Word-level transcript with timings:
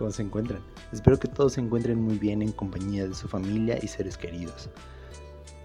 ¿Cómo 0.00 0.12
se 0.12 0.22
encuentran? 0.22 0.62
Espero 0.92 1.18
que 1.18 1.28
todos 1.28 1.52
se 1.52 1.60
encuentren 1.60 2.00
muy 2.00 2.16
bien 2.16 2.40
en 2.40 2.52
compañía 2.52 3.06
de 3.06 3.14
su 3.14 3.28
familia 3.28 3.78
y 3.82 3.86
seres 3.86 4.16
queridos. 4.16 4.70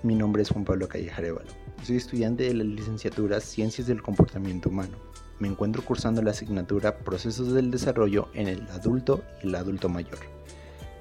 Mi 0.04 0.14
nombre 0.14 0.42
es 0.44 0.50
Juan 0.50 0.66
Pablo 0.66 0.90
Callejarevalo. 0.90 1.50
Soy 1.84 1.96
estudiante 1.96 2.44
de 2.44 2.54
la 2.54 2.66
licenciatura 2.66 3.40
Ciencias 3.40 3.88
del 3.88 4.02
Comportamiento 4.02 4.68
Humano. 4.68 4.98
Me 5.40 5.48
encuentro 5.48 5.86
cursando 5.86 6.22
la 6.22 6.32
asignatura 6.32 6.98
Procesos 6.98 7.54
del 7.54 7.72
Desarrollo 7.72 8.28
en 8.34 8.50
el 8.50 8.68
adulto 8.72 9.24
y 9.42 9.48
el 9.48 9.56
adulto 9.56 9.88
mayor. 9.88 10.20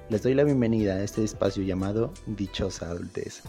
Les 0.09 0.23
doy 0.23 0.33
la 0.33 0.45
bienvenida 0.45 0.93
a 0.93 1.03
este 1.03 1.21
espacio 1.21 1.61
llamado 1.61 2.13
Dichosa 2.27 2.89
Adultez. 2.89 3.43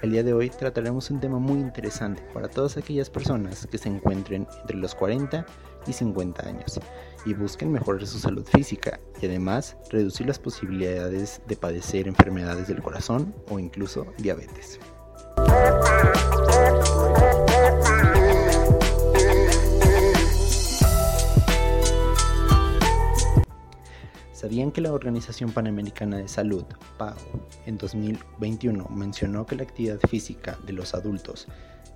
El 0.00 0.12
día 0.12 0.22
de 0.22 0.32
hoy 0.32 0.48
trataremos 0.48 1.10
un 1.10 1.18
tema 1.18 1.40
muy 1.40 1.58
interesante 1.58 2.22
para 2.32 2.46
todas 2.48 2.76
aquellas 2.76 3.10
personas 3.10 3.66
que 3.66 3.78
se 3.78 3.88
encuentren 3.88 4.46
entre 4.60 4.76
los 4.76 4.94
40 4.94 5.44
y 5.88 5.92
50 5.92 6.46
años 6.46 6.78
y 7.26 7.34
busquen 7.34 7.72
mejorar 7.72 8.06
su 8.06 8.20
salud 8.20 8.46
física 8.46 9.00
y 9.20 9.26
además 9.26 9.76
reducir 9.90 10.28
las 10.28 10.38
posibilidades 10.38 11.42
de 11.48 11.56
padecer 11.56 12.06
enfermedades 12.06 12.68
del 12.68 12.80
corazón 12.80 13.34
o 13.50 13.58
incluso 13.58 14.06
diabetes. 14.18 14.78
¿Sabían 24.58 24.72
que 24.72 24.80
la 24.80 24.92
Organización 24.92 25.52
Panamericana 25.52 26.16
de 26.16 26.26
Salud, 26.26 26.64
PAO, 26.98 27.14
en 27.66 27.78
2021 27.78 28.88
mencionó 28.88 29.46
que 29.46 29.54
la 29.54 29.62
actividad 29.62 30.00
física 30.10 30.58
de 30.66 30.72
los 30.72 30.94
adultos 30.94 31.46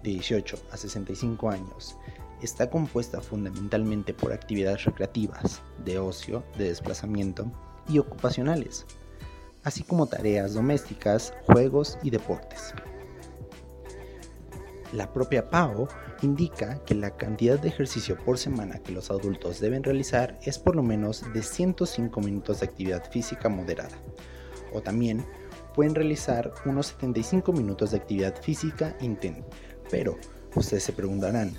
de 0.05 0.11
18 0.11 0.57
a 0.71 0.77
65 0.77 1.51
años 1.51 1.97
está 2.41 2.71
compuesta 2.71 3.21
fundamentalmente 3.21 4.15
por 4.15 4.33
actividades 4.33 4.85
recreativas, 4.85 5.61
de 5.85 5.99
ocio, 5.99 6.45
de 6.57 6.69
desplazamiento 6.69 7.51
y 7.89 7.99
ocupacionales, 7.99 8.87
así 9.65 9.83
como 9.83 10.07
tareas 10.07 10.55
domésticas, 10.55 11.35
juegos 11.47 11.99
y 12.05 12.11
deportes. 12.11 12.75
La 14.93 15.13
propia 15.13 15.49
PAO 15.51 15.89
indica 16.23 16.79
que 16.85 16.95
la 16.95 17.17
cantidad 17.17 17.59
de 17.59 17.69
ejercicio 17.69 18.17
por 18.17 18.39
semana 18.39 18.79
que 18.79 18.93
los 18.93 19.11
adultos 19.11 19.61
deben 19.61 19.83
realizar 19.83 20.39
es 20.43 20.59
por 20.59 20.77
lo 20.77 20.83
menos 20.83 21.25
de 21.33 21.43
105 21.43 22.21
minutos 22.21 22.61
de 22.61 22.67
actividad 22.67 23.11
física 23.11 23.49
moderada, 23.49 23.97
o 24.73 24.81
también 24.83 25.25
pueden 25.75 25.95
realizar 25.95 26.53
unos 26.67 26.89
75 26.89 27.53
minutos 27.53 27.91
de 27.91 27.97
actividad 27.97 28.41
física 28.43 28.97
intensa. 29.01 29.45
Pero 29.91 30.19
ustedes 30.55 30.85
se 30.85 30.93
preguntarán, 30.93 31.57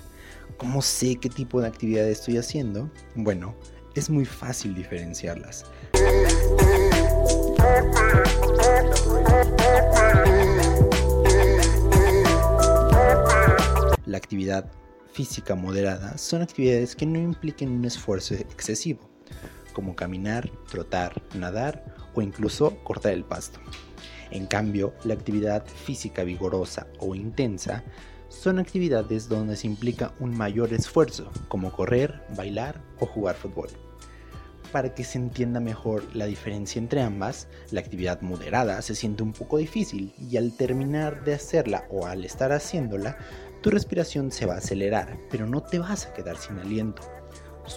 ¿Cómo 0.56 0.82
sé 0.82 1.16
qué 1.16 1.28
tipo 1.28 1.60
de 1.60 1.68
actividad 1.68 2.08
estoy 2.08 2.36
haciendo? 2.36 2.90
Bueno, 3.14 3.54
es 3.94 4.08
muy 4.08 4.24
fácil 4.24 4.74
diferenciarlas. 4.74 5.66
La 14.14 14.18
actividad 14.18 14.70
física 15.12 15.56
moderada 15.56 16.16
son 16.18 16.40
actividades 16.40 16.94
que 16.94 17.04
no 17.04 17.18
impliquen 17.18 17.72
un 17.72 17.84
esfuerzo 17.84 18.34
excesivo, 18.34 19.10
como 19.72 19.96
caminar, 19.96 20.48
trotar, 20.70 21.20
nadar 21.34 21.84
o 22.14 22.22
incluso 22.22 22.76
cortar 22.84 23.12
el 23.12 23.24
pasto. 23.24 23.58
En 24.30 24.46
cambio, 24.46 24.94
la 25.02 25.14
actividad 25.14 25.66
física 25.66 26.22
vigorosa 26.22 26.86
o 27.00 27.16
intensa 27.16 27.82
son 28.28 28.60
actividades 28.60 29.28
donde 29.28 29.56
se 29.56 29.66
implica 29.66 30.14
un 30.20 30.38
mayor 30.38 30.72
esfuerzo, 30.72 31.32
como 31.48 31.72
correr, 31.72 32.22
bailar 32.36 32.80
o 33.00 33.06
jugar 33.06 33.34
fútbol. 33.34 33.70
Para 34.70 34.94
que 34.94 35.02
se 35.02 35.18
entienda 35.18 35.58
mejor 35.58 36.04
la 36.14 36.26
diferencia 36.26 36.78
entre 36.78 37.02
ambas, 37.02 37.48
la 37.72 37.80
actividad 37.80 38.20
moderada 38.22 38.80
se 38.82 38.94
siente 38.94 39.24
un 39.24 39.32
poco 39.32 39.58
difícil 39.58 40.12
y 40.18 40.36
al 40.36 40.56
terminar 40.56 41.24
de 41.24 41.34
hacerla 41.34 41.84
o 41.90 42.06
al 42.06 42.24
estar 42.24 42.52
haciéndola, 42.52 43.18
tu 43.64 43.70
respiración 43.70 44.30
se 44.30 44.44
va 44.44 44.56
a 44.56 44.58
acelerar, 44.58 45.18
pero 45.30 45.46
no 45.46 45.62
te 45.62 45.78
vas 45.78 46.04
a 46.04 46.12
quedar 46.12 46.36
sin 46.36 46.58
aliento. 46.58 47.00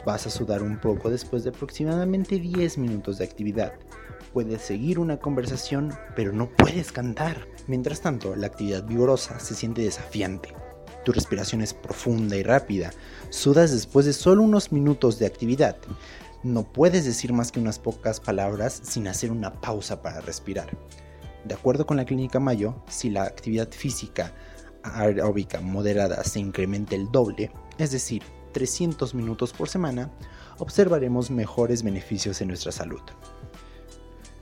Vas 0.05 0.27
a 0.27 0.29
sudar 0.29 0.61
un 0.61 0.81
poco 0.81 1.09
después 1.09 1.45
de 1.45 1.51
aproximadamente 1.51 2.39
10 2.39 2.77
minutos 2.77 3.17
de 3.17 3.23
actividad. 3.23 3.71
Puedes 4.33 4.63
seguir 4.63 4.99
una 4.99 5.17
conversación, 5.17 5.93
pero 6.13 6.33
no 6.33 6.49
puedes 6.49 6.91
cantar. 6.91 7.47
Mientras 7.67 8.01
tanto, 8.01 8.35
la 8.35 8.47
actividad 8.47 8.83
vigorosa 8.83 9.39
se 9.39 9.55
siente 9.55 9.81
desafiante. 9.81 10.53
Tu 11.05 11.13
respiración 11.13 11.61
es 11.61 11.73
profunda 11.73 12.35
y 12.35 12.43
rápida. 12.43 12.91
Sudas 13.29 13.71
después 13.71 14.05
de 14.05 14.11
solo 14.11 14.43
unos 14.43 14.73
minutos 14.73 15.19
de 15.19 15.25
actividad. 15.25 15.77
No 16.43 16.65
puedes 16.65 17.05
decir 17.05 17.31
más 17.31 17.49
que 17.49 17.61
unas 17.61 17.79
pocas 17.79 18.19
palabras 18.19 18.81
sin 18.83 19.07
hacer 19.07 19.31
una 19.31 19.61
pausa 19.61 20.01
para 20.01 20.19
respirar. 20.19 20.69
De 21.45 21.53
acuerdo 21.53 21.85
con 21.85 21.95
la 21.95 22.03
clínica 22.03 22.41
Mayo, 22.41 22.75
si 22.89 23.09
la 23.09 23.23
actividad 23.23 23.69
física 23.71 24.33
aeróbica 24.95 25.61
moderada 25.61 26.23
se 26.23 26.39
incrementa 26.39 26.95
el 26.95 27.11
doble, 27.11 27.51
es 27.77 27.91
decir, 27.91 28.23
300 28.53 29.13
minutos 29.13 29.53
por 29.53 29.69
semana, 29.69 30.11
observaremos 30.57 31.29
mejores 31.29 31.83
beneficios 31.83 32.41
en 32.41 32.47
nuestra 32.47 32.71
salud. 32.71 33.01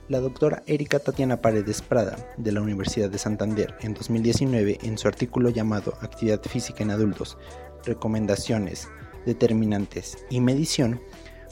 La 0.08 0.20
doctora 0.20 0.62
Erika 0.66 1.00
Tatiana 1.00 1.42
Paredes 1.42 1.82
Prada, 1.82 2.16
de 2.36 2.52
la 2.52 2.60
Universidad 2.62 3.10
de 3.10 3.18
Santander, 3.18 3.74
en 3.80 3.92
2019, 3.92 4.78
en 4.82 4.98
su 4.98 5.08
artículo 5.08 5.50
llamado 5.50 5.94
Actividad 6.00 6.40
Física 6.42 6.84
en 6.84 6.92
Adultos, 6.92 7.36
Recomendaciones, 7.84 8.88
Determinantes 9.26 10.24
y 10.30 10.40
Medición, 10.40 11.00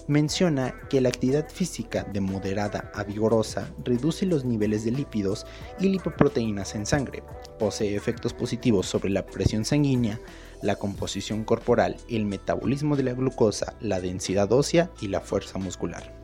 menciona 0.07 0.75
que 0.91 1.01
la 1.01 1.09
actividad 1.09 1.49
física 1.49 2.05
de 2.05 2.21
moderada 2.21 2.91
a 2.95 3.05
vigorosa 3.05 3.73
reduce 3.85 4.27
los 4.27 4.45
niveles 4.45 4.85
de 4.85 4.91
lípidos 4.91 5.47
y 5.81 5.89
lipoproteínas 5.89 6.75
en 6.75 6.87
sangre, 6.87 7.23
posee 7.59 7.97
efectos 7.97 8.35
positivos 8.35 8.87
sobre 8.87 9.11
la 9.11 9.25
presión 9.25 9.65
sanguínea, 9.65 10.21
la 10.63 10.77
composición 10.77 11.45
corporal, 11.45 11.97
el 12.09 12.27
metabolismo 12.27 12.97
de 12.97 13.05
la 13.05 13.13
glucosa, 13.13 13.77
la 13.81 14.01
densidad 14.01 14.53
ósea 14.53 14.91
y 15.01 15.09
la 15.09 15.21
fuerza 15.21 15.59
muscular. 15.59 16.15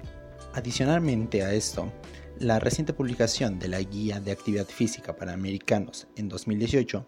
Adicionalmente 0.52 1.42
a 1.42 1.54
esto, 1.54 1.92
la 2.38 2.58
reciente 2.58 2.92
publicación 2.92 3.58
de 3.58 3.68
la 3.68 3.80
Guía 3.80 4.20
de 4.20 4.32
Actividad 4.32 4.66
Física 4.66 5.14
para 5.14 5.32
Americanos 5.32 6.08
en 6.16 6.28
2018 6.28 7.06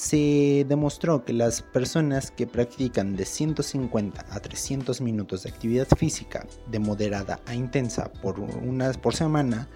se 0.00 0.64
demostró 0.66 1.26
que 1.26 1.34
las 1.34 1.60
personas 1.60 2.30
que 2.30 2.46
practican 2.46 3.16
de 3.16 3.26
150 3.26 4.24
a 4.30 4.40
300 4.40 5.02
minutos 5.02 5.42
de 5.42 5.50
actividad 5.50 5.86
física 5.94 6.46
de 6.70 6.78
moderada 6.78 7.38
a 7.44 7.54
intensa 7.54 8.10
por 8.10 8.40
una 8.40 8.90
por 8.94 9.14
semana 9.14 9.68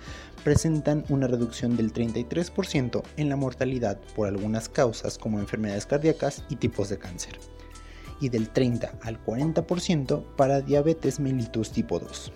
presentan 0.42 1.04
una 1.10 1.26
reducción 1.26 1.76
del 1.76 1.92
33% 1.92 3.02
en 3.18 3.28
la 3.28 3.36
mortalidad 3.36 4.00
por 4.16 4.26
algunas 4.26 4.70
causas 4.70 5.18
como 5.18 5.40
enfermedades 5.40 5.84
cardíacas 5.84 6.42
y 6.48 6.56
tipos 6.56 6.88
de 6.88 6.96
cáncer 6.96 7.38
y 8.18 8.30
del 8.30 8.48
30 8.48 9.00
al 9.02 9.22
40% 9.22 10.24
para 10.36 10.62
diabetes 10.62 11.20
mellitus 11.20 11.70
tipo 11.70 11.98
2. 11.98 12.32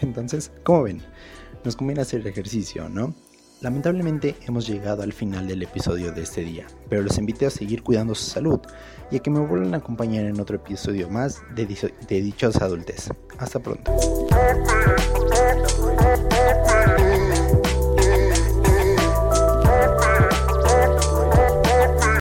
Entonces, 0.00 0.52
como 0.64 0.82
ven, 0.82 1.00
nos 1.64 1.76
conviene 1.76 2.02
hacer 2.02 2.26
ejercicio, 2.26 2.90
¿no? 2.90 3.14
Lamentablemente 3.64 4.36
hemos 4.46 4.66
llegado 4.66 5.02
al 5.02 5.14
final 5.14 5.46
del 5.46 5.62
episodio 5.62 6.12
de 6.12 6.20
este 6.20 6.42
día, 6.42 6.66
pero 6.90 7.00
los 7.00 7.16
invito 7.16 7.46
a 7.46 7.50
seguir 7.50 7.82
cuidando 7.82 8.14
su 8.14 8.26
salud 8.26 8.60
y 9.10 9.16
a 9.16 9.20
que 9.20 9.30
me 9.30 9.40
vuelvan 9.40 9.72
a 9.72 9.78
acompañar 9.78 10.26
en 10.26 10.38
otro 10.38 10.56
episodio 10.56 11.08
más 11.08 11.40
de, 11.54 11.64
de 12.06 12.20
Dichosa 12.20 12.66
Adultez. 12.66 13.08
Hasta 13.38 13.60
pronto. 13.60 13.90